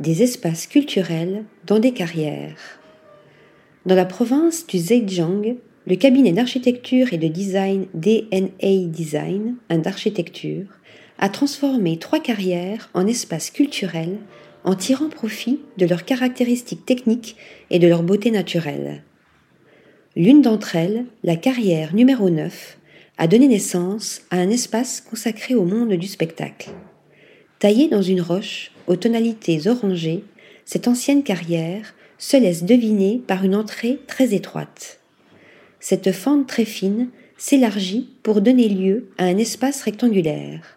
des 0.00 0.22
espaces 0.22 0.66
culturels 0.66 1.44
dans 1.66 1.78
des 1.78 1.92
carrières. 1.92 2.56
Dans 3.84 3.94
la 3.94 4.06
province 4.06 4.66
du 4.66 4.78
Zhejiang, 4.78 5.56
le 5.86 5.96
cabinet 5.96 6.32
d'architecture 6.32 7.12
et 7.12 7.18
de 7.18 7.28
design 7.28 7.86
DNA 7.92 8.86
Design, 8.86 9.56
un 9.68 9.78
d'architecture, 9.78 10.66
a 11.18 11.28
transformé 11.28 11.98
trois 11.98 12.20
carrières 12.20 12.88
en 12.94 13.06
espaces 13.06 13.50
culturels 13.50 14.16
en 14.64 14.74
tirant 14.74 15.10
profit 15.10 15.60
de 15.76 15.86
leurs 15.86 16.06
caractéristiques 16.06 16.86
techniques 16.86 17.36
et 17.68 17.78
de 17.78 17.86
leur 17.86 18.02
beauté 18.02 18.30
naturelle. 18.30 19.02
L'une 20.16 20.40
d'entre 20.40 20.76
elles, 20.76 21.04
la 21.24 21.36
carrière 21.36 21.94
numéro 21.94 22.30
9, 22.30 22.78
a 23.18 23.26
donné 23.26 23.48
naissance 23.48 24.22
à 24.30 24.38
un 24.38 24.48
espace 24.48 25.02
consacré 25.02 25.54
au 25.54 25.64
monde 25.64 25.92
du 25.92 26.06
spectacle. 26.06 26.70
Taillée 27.58 27.88
dans 27.88 28.00
une 28.00 28.22
roche 28.22 28.72
aux 28.90 28.96
tonalités 28.96 29.68
orangées, 29.68 30.24
cette 30.64 30.88
ancienne 30.88 31.22
carrière 31.22 31.94
se 32.18 32.36
laisse 32.36 32.64
deviner 32.64 33.22
par 33.24 33.44
une 33.44 33.54
entrée 33.54 34.00
très 34.08 34.34
étroite. 34.34 34.98
Cette 35.78 36.10
fente 36.10 36.48
très 36.48 36.64
fine 36.64 37.08
s'élargit 37.38 38.08
pour 38.24 38.40
donner 38.40 38.68
lieu 38.68 39.10
à 39.16 39.24
un 39.26 39.38
espace 39.38 39.82
rectangulaire. 39.82 40.76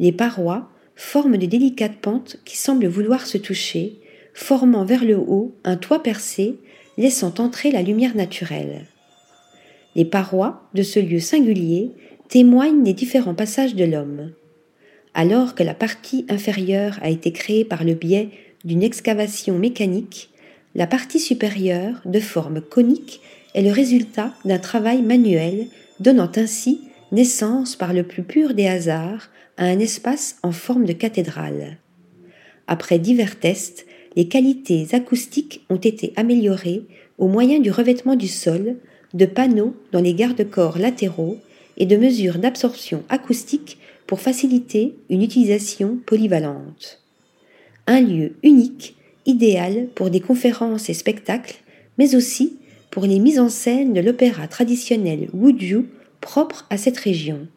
Les 0.00 0.12
parois 0.12 0.70
forment 0.96 1.36
de 1.36 1.44
délicates 1.44 2.00
pentes 2.00 2.38
qui 2.46 2.56
semblent 2.56 2.86
vouloir 2.86 3.26
se 3.26 3.36
toucher, 3.36 4.00
formant 4.32 4.86
vers 4.86 5.04
le 5.04 5.18
haut 5.18 5.54
un 5.62 5.76
toit 5.76 6.02
percé, 6.02 6.56
laissant 6.96 7.34
entrer 7.36 7.70
la 7.70 7.82
lumière 7.82 8.16
naturelle. 8.16 8.86
Les 9.94 10.06
parois 10.06 10.62
de 10.72 10.82
ce 10.82 10.98
lieu 10.98 11.20
singulier 11.20 11.90
témoignent 12.30 12.82
des 12.82 12.94
différents 12.94 13.34
passages 13.34 13.74
de 13.74 13.84
l'homme. 13.84 14.32
Alors 15.14 15.54
que 15.54 15.62
la 15.62 15.74
partie 15.74 16.24
inférieure 16.28 16.98
a 17.02 17.10
été 17.10 17.32
créée 17.32 17.64
par 17.64 17.84
le 17.84 17.94
biais 17.94 18.30
d'une 18.64 18.82
excavation 18.82 19.58
mécanique, 19.58 20.30
la 20.74 20.86
partie 20.86 21.20
supérieure, 21.20 22.00
de 22.06 22.20
forme 22.20 22.62
conique, 22.62 23.20
est 23.54 23.62
le 23.62 23.70
résultat 23.70 24.32
d'un 24.44 24.58
travail 24.58 25.02
manuel, 25.02 25.66
donnant 26.00 26.30
ainsi 26.36 26.80
naissance 27.12 27.76
par 27.76 27.92
le 27.92 28.04
plus 28.04 28.22
pur 28.22 28.54
des 28.54 28.66
hasards 28.66 29.28
à 29.58 29.66
un 29.66 29.78
espace 29.78 30.36
en 30.42 30.52
forme 30.52 30.86
de 30.86 30.94
cathédrale. 30.94 31.76
Après 32.66 32.98
divers 32.98 33.38
tests, 33.38 33.86
les 34.16 34.28
qualités 34.28 34.86
acoustiques 34.92 35.64
ont 35.68 35.76
été 35.76 36.14
améliorées 36.16 36.84
au 37.18 37.28
moyen 37.28 37.60
du 37.60 37.70
revêtement 37.70 38.16
du 38.16 38.28
sol, 38.28 38.76
de 39.12 39.26
panneaux 39.26 39.76
dans 39.92 40.00
les 40.00 40.14
garde-corps 40.14 40.78
latéraux 40.78 41.36
et 41.76 41.84
de 41.84 41.96
mesures 41.96 42.38
d'absorption 42.38 43.02
acoustique 43.10 43.78
pour 44.06 44.20
faciliter 44.20 44.94
une 45.10 45.22
utilisation 45.22 45.98
polyvalente. 46.04 47.02
Un 47.86 48.00
lieu 48.00 48.34
unique, 48.42 48.96
idéal 49.26 49.88
pour 49.94 50.10
des 50.10 50.20
conférences 50.20 50.88
et 50.88 50.94
spectacles, 50.94 51.56
mais 51.98 52.14
aussi 52.14 52.58
pour 52.90 53.06
les 53.06 53.18
mises 53.18 53.40
en 53.40 53.48
scène 53.48 53.92
de 53.92 54.00
l'opéra 54.00 54.48
traditionnel 54.48 55.28
Wuju 55.32 55.86
propre 56.20 56.66
à 56.70 56.76
cette 56.76 56.98
région. 56.98 57.48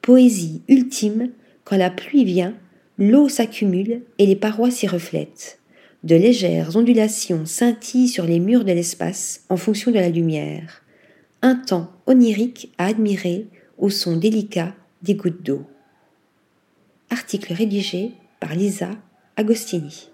Poésie 0.00 0.62
ultime, 0.68 1.30
quand 1.64 1.76
la 1.76 1.90
pluie 1.90 2.24
vient, 2.24 2.54
l'eau 2.98 3.28
s'accumule 3.28 4.02
et 4.18 4.26
les 4.26 4.36
parois 4.36 4.70
s'y 4.70 4.86
reflètent. 4.86 5.58
De 6.04 6.14
légères 6.14 6.76
ondulations 6.76 7.44
scintillent 7.44 8.08
sur 8.08 8.24
les 8.24 8.38
murs 8.38 8.64
de 8.64 8.72
l'espace 8.72 9.44
en 9.48 9.56
fonction 9.56 9.90
de 9.90 9.96
la 9.96 10.08
lumière. 10.08 10.82
Un 11.42 11.56
temps 11.56 11.90
onirique 12.06 12.72
à 12.78 12.86
admirer 12.86 13.46
au 13.78 13.90
son 13.90 14.16
délicat 14.16 14.74
des 15.02 15.14
gouttes 15.14 15.42
d'eau. 15.42 15.66
Article 17.10 17.52
rédigé 17.52 18.14
par 18.40 18.54
Lisa 18.54 18.90
Agostini. 19.36 20.10